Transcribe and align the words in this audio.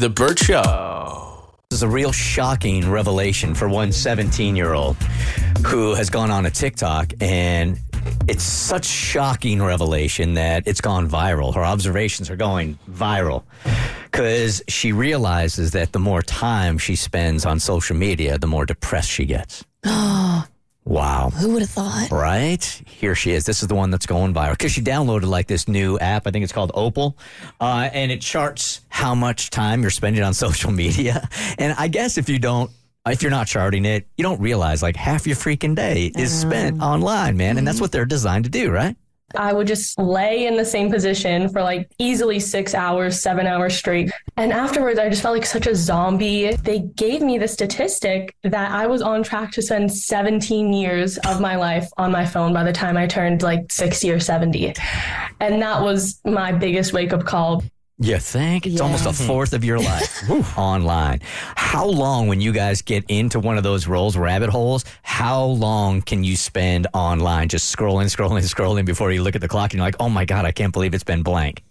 The 0.00 0.08
Bert 0.08 0.38
Show. 0.38 1.52
This 1.68 1.80
is 1.80 1.82
a 1.82 1.88
real 1.88 2.10
shocking 2.10 2.90
revelation 2.90 3.54
for 3.54 3.68
one 3.68 3.92
17 3.92 4.56
year 4.56 4.72
old 4.72 4.96
who 5.66 5.92
has 5.92 6.08
gone 6.08 6.30
on 6.30 6.46
a 6.46 6.50
TikTok 6.50 7.12
and 7.20 7.78
it's 8.26 8.42
such 8.42 8.86
shocking 8.86 9.62
revelation 9.62 10.32
that 10.34 10.66
it's 10.66 10.80
gone 10.80 11.06
viral. 11.06 11.54
Her 11.54 11.62
observations 11.62 12.30
are 12.30 12.36
going 12.36 12.78
viral 12.90 13.42
because 14.04 14.62
she 14.68 14.90
realizes 14.92 15.72
that 15.72 15.92
the 15.92 15.98
more 15.98 16.22
time 16.22 16.78
she 16.78 16.96
spends 16.96 17.44
on 17.44 17.60
social 17.60 17.94
media, 17.94 18.38
the 18.38 18.46
more 18.46 18.64
depressed 18.64 19.10
she 19.10 19.26
gets. 19.26 19.66
Wow. 20.90 21.30
Who 21.30 21.52
would 21.52 21.62
have 21.62 21.70
thought? 21.70 22.10
Right? 22.10 22.64
Here 22.84 23.14
she 23.14 23.30
is. 23.30 23.46
This 23.46 23.62
is 23.62 23.68
the 23.68 23.76
one 23.76 23.92
that's 23.92 24.06
going 24.06 24.34
viral 24.34 24.52
because 24.52 24.72
she 24.72 24.82
downloaded 24.82 25.28
like 25.28 25.46
this 25.46 25.68
new 25.68 25.96
app. 26.00 26.26
I 26.26 26.32
think 26.32 26.42
it's 26.42 26.52
called 26.52 26.72
Opal. 26.74 27.16
Uh, 27.60 27.88
and 27.92 28.10
it 28.10 28.20
charts 28.20 28.80
how 28.88 29.14
much 29.14 29.50
time 29.50 29.82
you're 29.82 29.92
spending 29.92 30.24
on 30.24 30.34
social 30.46 30.72
media. 30.72 31.28
And 31.58 31.76
I 31.78 31.86
guess 31.86 32.18
if 32.18 32.28
you 32.28 32.40
don't, 32.40 32.72
if 33.06 33.22
you're 33.22 33.30
not 33.30 33.46
charting 33.46 33.84
it, 33.84 34.08
you 34.16 34.24
don't 34.24 34.40
realize 34.40 34.82
like 34.82 34.96
half 34.96 35.28
your 35.28 35.36
freaking 35.36 35.76
day 35.76 36.10
is 36.16 36.36
spent 36.38 36.82
online, 36.82 37.36
man. 37.36 37.56
And 37.56 37.66
that's 37.68 37.80
what 37.80 37.92
they're 37.92 38.04
designed 38.04 38.44
to 38.44 38.50
do, 38.50 38.72
right? 38.72 38.96
I 39.36 39.52
would 39.52 39.66
just 39.66 39.98
lay 39.98 40.46
in 40.46 40.56
the 40.56 40.64
same 40.64 40.90
position 40.90 41.48
for 41.48 41.62
like 41.62 41.90
easily 41.98 42.40
six 42.40 42.74
hours, 42.74 43.20
seven 43.20 43.46
hours 43.46 43.76
straight. 43.76 44.10
And 44.36 44.52
afterwards, 44.52 44.98
I 44.98 45.08
just 45.08 45.22
felt 45.22 45.36
like 45.36 45.46
such 45.46 45.66
a 45.66 45.74
zombie. 45.74 46.54
They 46.54 46.80
gave 46.80 47.22
me 47.22 47.38
the 47.38 47.48
statistic 47.48 48.34
that 48.42 48.72
I 48.72 48.86
was 48.86 49.02
on 49.02 49.22
track 49.22 49.52
to 49.52 49.62
spend 49.62 49.92
17 49.92 50.72
years 50.72 51.18
of 51.18 51.40
my 51.40 51.56
life 51.56 51.88
on 51.96 52.10
my 52.10 52.26
phone 52.26 52.52
by 52.52 52.64
the 52.64 52.72
time 52.72 52.96
I 52.96 53.06
turned 53.06 53.42
like 53.42 53.70
60 53.70 54.10
or 54.10 54.20
70. 54.20 54.74
And 55.40 55.62
that 55.62 55.82
was 55.82 56.20
my 56.24 56.52
biggest 56.52 56.92
wake 56.92 57.12
up 57.12 57.24
call. 57.24 57.62
You 58.02 58.18
think? 58.18 58.66
It's 58.66 58.80
almost 58.80 59.04
a 59.04 59.12
fourth 59.12 59.52
of 59.52 59.62
your 59.62 59.78
life 59.90 60.58
online. 60.58 61.20
How 61.54 61.84
long, 61.84 62.28
when 62.28 62.40
you 62.40 62.50
guys 62.50 62.80
get 62.80 63.04
into 63.08 63.38
one 63.38 63.58
of 63.58 63.62
those 63.62 63.86
roles, 63.86 64.16
rabbit 64.16 64.48
holes, 64.48 64.86
how 65.02 65.44
long 65.44 66.00
can 66.00 66.24
you 66.24 66.34
spend 66.34 66.86
online 66.94 67.48
just 67.48 67.76
scrolling, 67.76 68.06
scrolling, 68.06 68.42
scrolling 68.42 68.86
before 68.86 69.12
you 69.12 69.22
look 69.22 69.34
at 69.34 69.42
the 69.42 69.48
clock 69.48 69.72
and 69.72 69.78
you're 69.78 69.86
like, 69.86 69.96
oh 70.00 70.08
my 70.08 70.24
God, 70.24 70.46
I 70.46 70.52
can't 70.52 70.72
believe 70.72 70.94
it's 70.94 71.04
been 71.04 71.22
blank? 71.22 71.62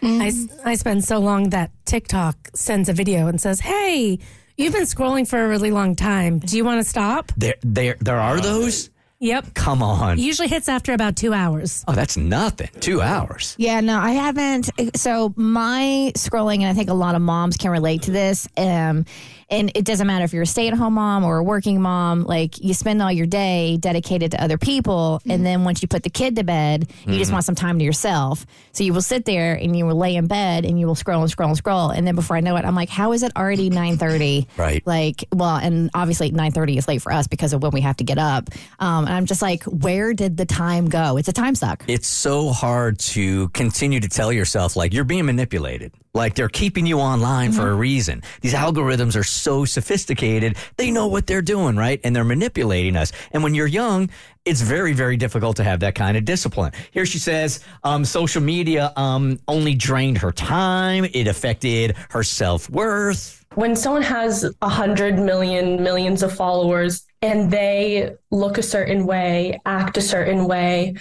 Mm-hmm. 0.00 0.62
I 0.64 0.72
I 0.72 0.74
spend 0.76 1.04
so 1.04 1.18
long 1.18 1.50
that 1.50 1.70
TikTok 1.84 2.36
sends 2.54 2.88
a 2.88 2.94
video 2.94 3.26
and 3.26 3.38
says, 3.38 3.60
Hey, 3.60 4.18
you've 4.56 4.72
been 4.72 4.84
scrolling 4.84 5.28
for 5.28 5.44
a 5.44 5.48
really 5.48 5.70
long 5.70 5.94
time. 5.94 6.38
Do 6.38 6.56
you 6.56 6.64
want 6.64 6.80
to 6.82 6.88
stop? 6.88 7.32
There, 7.36 7.56
there, 7.62 7.96
there 8.00 8.18
are 8.18 8.40
those? 8.40 8.90
Yep. 9.18 9.54
Come 9.54 9.82
on. 9.82 10.18
Usually 10.18 10.48
hits 10.48 10.68
after 10.68 10.92
about 10.92 11.16
two 11.16 11.32
hours. 11.32 11.84
Oh, 11.88 11.92
that's 11.94 12.16
nothing. 12.16 12.68
Two 12.80 13.00
hours. 13.00 13.54
Yeah, 13.58 13.80
no, 13.80 13.98
I 13.98 14.10
haven't. 14.10 14.68
So 14.96 15.32
my 15.36 16.12
scrolling, 16.16 16.56
and 16.56 16.66
I 16.66 16.74
think 16.74 16.90
a 16.90 16.94
lot 16.94 17.14
of 17.14 17.22
moms 17.22 17.56
can 17.56 17.70
relate 17.70 18.02
to 18.02 18.10
this. 18.10 18.46
Um, 18.56 19.06
and 19.48 19.70
it 19.74 19.84
doesn't 19.84 20.06
matter 20.06 20.24
if 20.24 20.32
you're 20.32 20.42
a 20.42 20.46
stay-at-home 20.46 20.94
mom 20.94 21.24
or 21.24 21.38
a 21.38 21.42
working 21.44 21.80
mom. 21.80 22.24
Like 22.24 22.58
you 22.60 22.74
spend 22.74 23.00
all 23.00 23.12
your 23.12 23.26
day 23.26 23.76
dedicated 23.78 24.32
to 24.32 24.42
other 24.42 24.58
people, 24.58 25.20
and 25.28 25.46
then 25.46 25.64
once 25.64 25.82
you 25.82 25.88
put 25.88 26.02
the 26.02 26.10
kid 26.10 26.36
to 26.36 26.44
bed, 26.44 26.88
you 27.06 27.18
just 27.18 27.32
want 27.32 27.44
some 27.44 27.54
time 27.54 27.78
to 27.78 27.84
yourself. 27.84 28.44
So 28.72 28.84
you 28.84 28.92
will 28.92 29.02
sit 29.02 29.24
there 29.24 29.54
and 29.54 29.76
you 29.76 29.86
will 29.86 29.96
lay 29.96 30.16
in 30.16 30.26
bed 30.26 30.64
and 30.64 30.78
you 30.78 30.86
will 30.86 30.94
scroll 30.94 31.22
and 31.22 31.30
scroll 31.30 31.48
and 31.48 31.58
scroll, 31.58 31.90
and 31.90 32.06
then 32.06 32.14
before 32.14 32.36
I 32.36 32.40
know 32.40 32.56
it, 32.56 32.64
I'm 32.64 32.74
like, 32.74 32.88
how 32.88 33.12
is 33.12 33.22
it 33.22 33.32
already 33.36 33.70
nine 33.82 33.96
thirty? 33.98 34.48
Right. 34.56 34.84
Like, 34.86 35.24
well, 35.32 35.56
and 35.56 35.90
obviously 35.94 36.30
nine 36.30 36.52
thirty 36.52 36.76
is 36.76 36.88
late 36.88 37.02
for 37.02 37.12
us 37.12 37.26
because 37.26 37.52
of 37.52 37.62
when 37.62 37.72
we 37.72 37.82
have 37.82 37.96
to 37.98 38.04
get 38.04 38.18
up. 38.18 38.50
Um, 38.80 39.04
and 39.04 39.14
I'm 39.14 39.26
just 39.26 39.42
like, 39.42 39.62
where 39.64 40.12
did 40.12 40.36
the 40.36 40.46
time 40.46 40.88
go? 40.88 41.16
It's 41.16 41.28
a 41.28 41.32
time 41.32 41.54
suck. 41.54 41.84
It's 41.86 42.08
so 42.08 42.50
hard 42.50 42.98
to 43.00 43.48
continue 43.50 44.00
to 44.00 44.08
tell 44.08 44.32
yourself 44.32 44.76
like 44.76 44.92
you're 44.92 45.04
being 45.04 45.26
manipulated. 45.26 45.92
Like 46.14 46.34
they're 46.34 46.48
keeping 46.48 46.86
you 46.86 46.98
online 46.98 47.52
for 47.52 47.68
a 47.68 47.74
reason. 47.74 48.22
These 48.40 48.54
algorithms 48.54 49.16
are 49.16 49.22
so 49.22 49.35
sophisticated. 49.64 50.56
They 50.76 50.90
know 50.90 51.06
what 51.06 51.26
they're 51.26 51.42
doing, 51.42 51.76
right? 51.76 52.00
And 52.04 52.14
they're 52.14 52.24
manipulating 52.24 52.96
us. 52.96 53.12
And 53.32 53.42
when 53.42 53.54
you're 53.54 53.66
young, 53.66 54.10
it's 54.44 54.60
very, 54.60 54.92
very 54.92 55.16
difficult 55.16 55.56
to 55.56 55.64
have 55.64 55.80
that 55.80 55.94
kind 55.94 56.16
of 56.16 56.24
discipline. 56.24 56.72
Here 56.92 57.04
she 57.04 57.18
says, 57.18 57.64
um, 57.84 58.04
social 58.04 58.42
media 58.42 58.92
um, 58.96 59.40
only 59.48 59.74
drained 59.74 60.18
her 60.18 60.32
time. 60.32 61.04
It 61.12 61.26
affected 61.26 61.96
her 62.10 62.22
self 62.22 62.70
worth. 62.70 63.44
When 63.54 63.74
someone 63.74 64.02
has 64.02 64.44
a 64.62 64.68
hundred 64.68 65.18
million, 65.18 65.82
millions 65.82 66.22
of 66.22 66.34
followers 66.34 67.04
and 67.22 67.50
they 67.50 68.14
look 68.30 68.58
a 68.58 68.62
certain 68.62 69.06
way, 69.06 69.60
act 69.64 69.96
a 69.96 70.02
certain 70.02 70.46
way, 70.46 70.94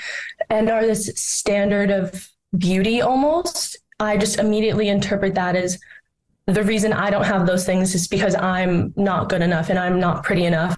and 0.50 0.70
are 0.70 0.82
this 0.82 1.12
standard 1.16 1.92
of 1.92 2.30
beauty 2.58 3.02
almost, 3.02 3.78
I 4.00 4.18
just 4.18 4.40
immediately 4.40 4.90
interpret 4.90 5.36
that 5.36 5.56
as 5.56 5.80
the 6.48 6.64
reason 6.64 6.94
I 6.94 7.10
don't 7.10 7.26
have 7.26 7.48
those 7.48 7.66
things 7.66 7.96
is 7.96 8.08
because 8.08 8.36
I'm 8.36 8.94
not 8.96 9.30
good 9.30 9.42
enough 9.42 9.70
and 9.70 9.80
I'm 9.80 10.00
not 10.00 10.24
pretty 10.24 10.46
enough. 10.46 10.78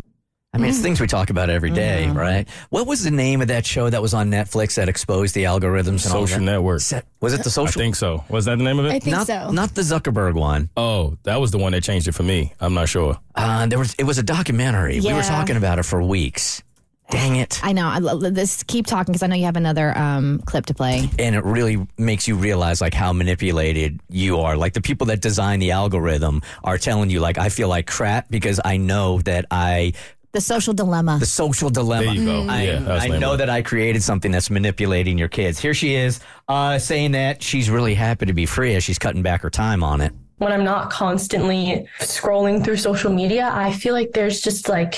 I 0.53 0.59
mean, 0.59 0.69
it's 0.69 0.79
things 0.79 0.99
we 0.99 1.05
talk 1.07 1.29
about 1.29 1.49
every 1.51 1.69
day, 1.69 2.05
Mm-hmm. 2.07 2.17
right? 2.17 2.47
What 2.69 2.87
was 2.87 3.03
the 3.03 3.11
name 3.11 3.41
of 3.41 3.49
that 3.49 3.63
show 3.65 3.89
that 3.91 4.01
was 4.01 4.13
on 4.15 4.31
Netflix 4.31 4.75
that 4.75 4.89
exposed 4.89 5.35
the 5.35 5.43
algorithms 5.43 6.05
and 6.05 6.15
all 6.15 6.25
Social 6.25 6.39
that? 6.39 6.45
Network. 6.45 6.81
Se- 6.81 7.01
Was 7.19 7.33
it 7.33 7.43
the 7.43 7.49
social? 7.51 7.79
I 7.79 7.83
think 7.83 7.95
so. 7.95 8.23
Was 8.29 8.45
that 8.45 8.57
the 8.57 8.63
name 8.63 8.79
of 8.79 8.85
it? 8.85 8.89
I 8.93 8.99
think 8.99 9.15
not, 9.15 9.27
so. 9.27 9.51
not 9.51 9.75
the 9.75 9.81
Zuckerberg 9.81 10.33
one. 10.33 10.69
oh, 10.77 11.15
that 11.23 11.39
was 11.41 11.51
the 11.51 11.57
one 11.59 11.73
that 11.73 11.83
changed 11.83 12.07
it 12.07 12.13
for 12.13 12.23
me. 12.23 12.53
I'm 12.59 12.73
not 12.73 12.87
sure. 12.89 13.19
Uh, 13.35 13.67
there 13.67 13.77
was 13.77 13.93
it 13.95 14.05
was 14.05 14.17
a 14.17 14.23
documentary. 14.23 14.99
We 15.01 15.13
were 15.13 15.21
talking 15.21 15.57
about 15.57 15.77
it 15.79 15.83
for 15.83 16.01
weeks. 16.01 16.63
Dang 17.09 17.37
it! 17.37 17.59
I 17.63 17.71
know. 17.71 17.87
I 17.87 17.99
love 17.99 18.35
this. 18.35 18.63
Keep 18.63 18.85
talking 18.85 19.13
because 19.13 19.23
I 19.23 19.27
know 19.27 19.35
you 19.35 19.45
have 19.45 19.55
another 19.55 19.97
um, 19.97 20.39
clip 20.45 20.65
to 20.65 20.73
play. 20.73 21.09
And 21.17 21.35
it 21.35 21.43
really 21.45 21.87
makes 21.97 22.27
you 22.27 22.35
realize 22.35 22.81
like 22.81 22.93
how 22.93 23.13
manipulated 23.13 24.01
you 24.09 24.39
are. 24.41 24.57
Like 24.57 24.73
the 24.73 24.81
people 24.81 25.07
that 25.07 25.21
design 25.21 25.59
the 25.59 25.71
algorithm 25.71 26.41
are 26.65 26.77
telling 26.77 27.09
you 27.09 27.19
like 27.21 27.37
I 27.37 27.47
feel 27.49 27.69
like 27.69 27.87
crap 27.87 28.29
because 28.29 28.59
I 28.65 28.75
know 28.75 29.21
that 29.21 29.45
I 29.51 29.93
The 30.33 30.41
social 30.41 30.73
dilemma. 30.73 31.17
the 31.19 31.25
social 31.25 31.69
dilemma. 31.69 32.07
There 32.07 32.13
you 32.15 32.25
go. 32.25 32.45
I, 32.49 32.63
Yeah, 32.63 32.79
that's 32.79 33.05
I 33.05 33.17
know 33.17 33.33
of 33.33 33.37
that 33.37 33.49
I 33.49 33.61
created 33.61 34.03
something 34.03 34.31
that's 34.31 34.49
manipulating 34.49 35.17
your 35.17 35.29
kids. 35.29 35.59
Here 35.59 35.73
she 35.73 35.95
is 35.95 36.19
uh, 36.49 36.77
saying 36.77 37.13
that 37.13 37.41
she's 37.41 37.69
really 37.69 37.93
happy 37.93 38.25
to 38.25 38.33
be 38.33 38.45
free 38.45 38.75
as 38.75 38.83
she's 38.83 38.99
cutting 38.99 39.21
back 39.21 39.41
her 39.43 39.49
time 39.49 39.81
on 39.81 40.01
it. 40.01 40.11
When 40.39 40.51
I'm 40.51 40.63
not 40.65 40.91
constantly 40.91 41.87
scrolling 41.99 42.63
through 42.63 42.77
social 42.77 43.11
media, 43.11 43.49
I 43.51 43.71
feel 43.71 43.93
like 43.93 44.11
there's 44.11 44.39
just 44.41 44.67
like 44.69 44.95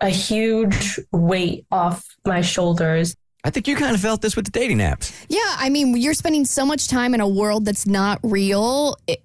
a 0.00 0.08
huge 0.08 1.00
weight 1.12 1.66
off 1.70 2.04
my 2.26 2.40
shoulders. 2.40 3.14
I 3.44 3.50
think 3.50 3.68
you 3.68 3.76
kind 3.76 3.94
of 3.94 4.00
felt 4.00 4.20
this 4.20 4.36
with 4.36 4.44
the 4.44 4.50
dating 4.50 4.78
apps. 4.78 5.12
Yeah, 5.28 5.40
I 5.58 5.68
mean, 5.68 5.96
you're 5.96 6.14
spending 6.14 6.44
so 6.44 6.66
much 6.66 6.88
time 6.88 7.14
in 7.14 7.20
a 7.20 7.28
world 7.28 7.64
that's 7.64 7.86
not 7.86 8.18
real, 8.22 8.96
it, 9.06 9.22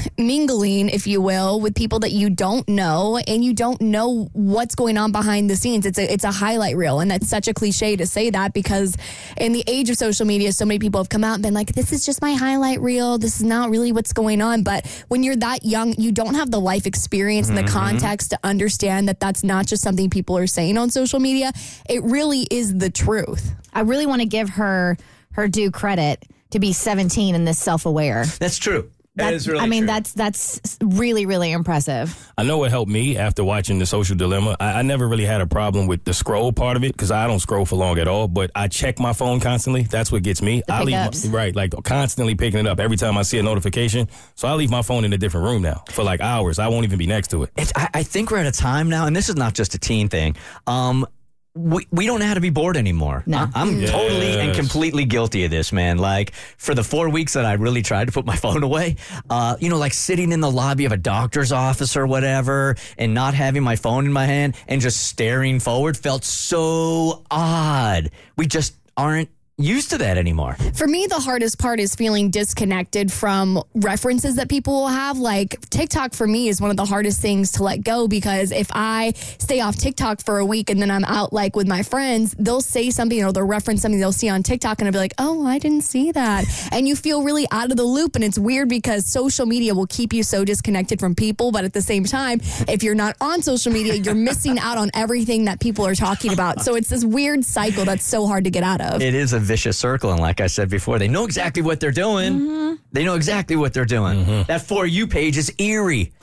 mingling, 0.18 0.88
if 0.88 1.06
you 1.06 1.20
will, 1.20 1.60
with 1.60 1.74
people 1.74 2.00
that 2.00 2.12
you 2.12 2.30
don't 2.30 2.68
know, 2.68 3.18
and 3.26 3.44
you 3.44 3.54
don't 3.54 3.80
know 3.80 4.28
what's 4.32 4.74
going 4.74 4.96
on 4.96 5.12
behind 5.12 5.48
the 5.48 5.56
scenes. 5.56 5.86
It's 5.86 5.98
a 5.98 6.12
it's 6.12 6.24
a 6.24 6.30
highlight 6.30 6.76
reel, 6.76 7.00
and 7.00 7.10
that's 7.10 7.28
such 7.28 7.48
a 7.48 7.54
cliche 7.54 7.96
to 7.96 8.06
say 8.06 8.30
that 8.30 8.52
because 8.54 8.96
in 9.36 9.52
the 9.52 9.64
age 9.66 9.90
of 9.90 9.96
social 9.96 10.26
media, 10.26 10.52
so 10.52 10.64
many 10.64 10.78
people 10.78 11.00
have 11.00 11.08
come 11.08 11.24
out 11.24 11.34
and 11.34 11.42
been 11.42 11.54
like, 11.54 11.72
"This 11.72 11.92
is 11.92 12.04
just 12.04 12.22
my 12.22 12.34
highlight 12.34 12.80
reel. 12.80 13.18
This 13.18 13.36
is 13.36 13.44
not 13.44 13.70
really 13.70 13.92
what's 13.92 14.12
going 14.12 14.40
on." 14.40 14.62
But 14.62 14.86
when 15.08 15.22
you're 15.22 15.36
that 15.36 15.64
young, 15.64 15.94
you 15.98 16.12
don't 16.12 16.34
have 16.34 16.50
the 16.50 16.60
life 16.60 16.86
experience 16.86 17.48
and 17.48 17.56
the 17.56 17.62
mm-hmm. 17.62 17.78
context 17.78 18.30
to 18.30 18.38
understand 18.44 19.08
that 19.08 19.20
that's 19.20 19.44
not 19.44 19.66
just 19.66 19.82
something 19.82 20.10
people 20.10 20.36
are 20.36 20.46
saying 20.46 20.78
on 20.78 20.90
social 20.90 21.20
media. 21.20 21.52
It 21.88 22.02
really 22.02 22.46
is 22.50 22.76
the 22.78 22.90
truth. 22.90 23.54
I 23.72 23.80
really 23.80 24.06
want 24.06 24.20
to 24.22 24.26
give 24.26 24.50
her 24.50 24.96
her 25.32 25.48
due 25.48 25.70
credit 25.70 26.24
to 26.50 26.58
be 26.58 26.72
17 26.72 27.34
and 27.34 27.46
this 27.46 27.58
self 27.58 27.86
aware. 27.86 28.24
That's 28.38 28.58
true. 28.58 28.90
That- 29.16 29.34
is 29.34 29.46
really 29.46 29.60
I 29.60 29.66
mean, 29.66 29.82
true. 29.82 29.88
that's 29.88 30.12
that's 30.12 30.78
really 30.82 31.26
really 31.26 31.52
impressive. 31.52 32.16
I 32.38 32.44
know 32.44 32.56
what 32.58 32.70
helped 32.70 32.90
me 32.90 33.18
after 33.18 33.44
watching 33.44 33.78
The 33.78 33.84
Social 33.84 34.16
Dilemma. 34.16 34.56
I, 34.58 34.78
I 34.78 34.82
never 34.82 35.06
really 35.06 35.26
had 35.26 35.42
a 35.42 35.46
problem 35.46 35.86
with 35.86 36.04
the 36.04 36.14
scroll 36.14 36.50
part 36.52 36.78
of 36.78 36.84
it 36.84 36.92
because 36.92 37.10
I 37.10 37.26
don't 37.26 37.38
scroll 37.40 37.66
for 37.66 37.76
long 37.76 37.98
at 37.98 38.08
all, 38.08 38.26
but 38.26 38.50
I 38.54 38.68
check 38.68 38.98
my 38.98 39.12
phone 39.12 39.38
constantly. 39.38 39.82
That's 39.82 40.10
what 40.10 40.22
gets 40.22 40.40
me. 40.40 40.62
I 40.68 40.82
leave 40.82 40.94
my, 40.96 41.30
right, 41.30 41.54
like 41.54 41.74
constantly 41.84 42.34
picking 42.34 42.60
it 42.60 42.66
up 42.66 42.80
every 42.80 42.96
time 42.96 43.18
I 43.18 43.22
see 43.22 43.38
a 43.38 43.42
notification. 43.42 44.08
So 44.34 44.48
I 44.48 44.54
leave 44.54 44.70
my 44.70 44.82
phone 44.82 45.04
in 45.04 45.12
a 45.12 45.18
different 45.18 45.44
room 45.46 45.60
now 45.60 45.84
for 45.90 46.02
like 46.04 46.20
hours. 46.22 46.58
I 46.58 46.68
won't 46.68 46.84
even 46.84 46.98
be 46.98 47.06
next 47.06 47.28
to 47.28 47.42
it. 47.42 47.50
It's, 47.56 47.72
I, 47.76 47.88
I 47.92 48.02
think 48.04 48.30
we're 48.30 48.38
at 48.38 48.46
a 48.46 48.52
time 48.52 48.88
now, 48.88 49.06
and 49.06 49.14
this 49.14 49.28
is 49.28 49.36
not 49.36 49.52
just 49.52 49.74
a 49.74 49.78
teen 49.78 50.08
thing. 50.08 50.36
Um, 50.66 51.06
we, 51.54 51.86
we 51.90 52.06
don't 52.06 52.20
know 52.20 52.26
how 52.26 52.34
to 52.34 52.40
be 52.40 52.50
bored 52.50 52.76
anymore. 52.76 53.22
No. 53.26 53.46
I, 53.54 53.62
am 53.62 53.84
totally 53.84 54.40
and 54.40 54.54
completely 54.54 55.04
guilty 55.04 55.44
of 55.44 55.50
this, 55.50 55.70
man. 55.70 55.98
Like 55.98 56.32
for 56.56 56.74
the 56.74 56.82
four 56.82 57.10
weeks 57.10 57.34
that 57.34 57.44
I 57.44 57.54
really 57.54 57.82
tried 57.82 58.06
to 58.06 58.12
put 58.12 58.24
my 58.24 58.36
phone 58.44 58.62
away, 58.62 58.96
uh, 59.28 59.56
you 59.60 59.68
know, 59.68 59.76
like 59.76 59.92
sitting 59.92 60.32
in 60.32 60.40
the 60.40 60.50
lobby 60.50 60.86
of 60.86 60.92
a 60.92 60.96
doctor's 60.96 61.52
office 61.52 61.96
or 61.96 62.06
whatever, 62.06 62.76
and 62.96 63.12
not 63.12 63.34
having 63.34 63.62
my 63.62 63.76
phone 63.76 64.06
in 64.06 64.12
my 64.12 64.24
hand 64.24 64.56
and 64.66 64.80
just 64.80 65.02
staring 65.04 65.60
forward 65.60 65.96
felt 65.96 66.24
so 66.24 67.22
odd. 67.30 68.10
We 68.36 68.46
just 68.46 68.74
aren't 68.96 69.28
used 69.62 69.90
to 69.90 69.98
that 69.98 70.18
anymore. 70.18 70.54
For 70.74 70.86
me, 70.86 71.06
the 71.06 71.20
hardest 71.20 71.58
part 71.58 71.80
is 71.80 71.94
feeling 71.94 72.30
disconnected 72.30 73.12
from 73.12 73.62
references 73.74 74.36
that 74.36 74.48
people 74.48 74.72
will 74.74 74.88
have. 74.88 75.18
Like 75.18 75.60
TikTok 75.70 76.14
for 76.14 76.26
me 76.26 76.48
is 76.48 76.60
one 76.60 76.70
of 76.70 76.76
the 76.76 76.84
hardest 76.84 77.20
things 77.20 77.52
to 77.52 77.62
let 77.62 77.82
go 77.82 78.08
because 78.08 78.50
if 78.52 78.68
I 78.72 79.12
stay 79.38 79.60
off 79.60 79.76
TikTok 79.76 80.22
for 80.24 80.38
a 80.38 80.44
week 80.44 80.70
and 80.70 80.80
then 80.80 80.90
I'm 80.90 81.04
out 81.04 81.32
like 81.32 81.54
with 81.56 81.66
my 81.68 81.82
friends, 81.82 82.34
they'll 82.38 82.60
say 82.60 82.90
something 82.90 83.22
or 83.24 83.32
they'll 83.32 83.44
reference 83.44 83.82
something 83.82 84.00
they'll 84.00 84.12
see 84.12 84.28
on 84.28 84.42
TikTok 84.42 84.80
and 84.80 84.88
I'll 84.88 84.92
be 84.92 84.98
like, 84.98 85.14
oh, 85.18 85.46
I 85.46 85.58
didn't 85.58 85.82
see 85.82 86.12
that. 86.12 86.44
and 86.72 86.88
you 86.88 86.96
feel 86.96 87.22
really 87.22 87.46
out 87.50 87.70
of 87.70 87.76
the 87.76 87.84
loop. 87.84 88.14
And 88.16 88.24
it's 88.24 88.38
weird 88.38 88.68
because 88.68 89.06
social 89.06 89.46
media 89.46 89.74
will 89.74 89.86
keep 89.86 90.12
you 90.12 90.22
so 90.22 90.44
disconnected 90.44 90.98
from 91.00 91.14
people. 91.14 91.52
But 91.52 91.64
at 91.64 91.72
the 91.72 91.82
same 91.82 92.04
time, 92.04 92.40
if 92.68 92.82
you're 92.82 92.94
not 92.94 93.16
on 93.20 93.42
social 93.42 93.72
media, 93.72 93.94
you're 93.94 94.14
missing 94.14 94.58
out 94.58 94.78
on 94.78 94.90
everything 94.94 95.44
that 95.44 95.60
people 95.60 95.86
are 95.86 95.94
talking 95.94 96.32
about. 96.32 96.62
So 96.62 96.74
it's 96.74 96.88
this 96.88 97.04
weird 97.04 97.44
cycle 97.44 97.84
that's 97.84 98.04
so 98.04 98.26
hard 98.26 98.44
to 98.44 98.50
get 98.50 98.62
out 98.64 98.80
of. 98.80 99.00
It 99.02 99.14
is 99.14 99.32
a 99.32 99.38
vicious 99.52 99.76
circle. 99.76 100.10
And 100.12 100.18
like 100.20 100.40
I 100.40 100.46
said 100.46 100.70
before, 100.70 100.98
they 100.98 101.08
know 101.08 101.24
exactly 101.26 101.62
what 101.62 101.78
they're 101.78 101.90
doing. 101.90 102.32
Mm-hmm. 102.32 102.74
They 102.92 103.04
know 103.04 103.16
exactly 103.16 103.54
what 103.54 103.74
they're 103.74 103.84
doing. 103.84 104.24
Mm-hmm. 104.24 104.42
That 104.44 104.62
For 104.62 104.86
You 104.86 105.06
page 105.06 105.36
is 105.36 105.52
eerie, 105.58 106.10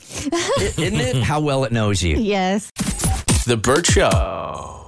isn't 0.60 0.96
it? 0.96 1.22
How 1.22 1.38
well 1.38 1.62
it 1.62 1.70
knows 1.70 2.02
you. 2.02 2.16
Yes. 2.16 2.72
The 3.46 3.56
Bert 3.56 3.86
Show. 3.86 4.79